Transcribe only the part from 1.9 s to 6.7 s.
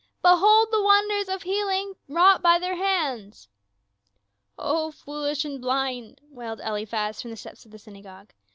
wrought by their hands !""O fools and blind!" wailed